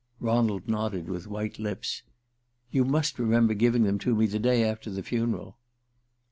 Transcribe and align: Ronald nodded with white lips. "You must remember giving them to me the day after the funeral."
Ronald 0.19 0.67
nodded 0.67 1.07
with 1.07 1.27
white 1.27 1.59
lips. 1.59 2.01
"You 2.71 2.83
must 2.83 3.19
remember 3.19 3.53
giving 3.53 3.83
them 3.83 3.99
to 3.99 4.15
me 4.15 4.25
the 4.25 4.39
day 4.39 4.67
after 4.67 4.89
the 4.89 5.03
funeral." 5.03 5.59